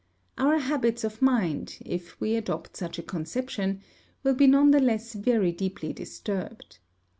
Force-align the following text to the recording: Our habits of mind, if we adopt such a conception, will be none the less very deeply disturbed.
Our 0.39 0.57
habits 0.57 1.03
of 1.03 1.21
mind, 1.21 1.77
if 1.85 2.19
we 2.19 2.35
adopt 2.35 2.75
such 2.75 2.97
a 2.97 3.03
conception, 3.03 3.81
will 4.23 4.33
be 4.33 4.47
none 4.47 4.71
the 4.71 4.79
less 4.79 5.13
very 5.13 5.51
deeply 5.51 5.93
disturbed. 5.93 6.79